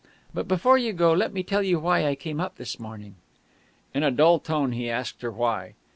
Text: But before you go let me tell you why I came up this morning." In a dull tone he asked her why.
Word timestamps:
But 0.33 0.47
before 0.47 0.79
you 0.79 0.93
go 0.93 1.13
let 1.13 1.31
me 1.31 1.43
tell 1.43 1.61
you 1.61 1.79
why 1.79 2.07
I 2.07 2.15
came 2.15 2.41
up 2.41 2.57
this 2.57 2.79
morning." 2.79 3.17
In 3.93 4.01
a 4.01 4.09
dull 4.09 4.39
tone 4.39 4.71
he 4.71 4.89
asked 4.89 5.21
her 5.21 5.29
why. 5.29 5.75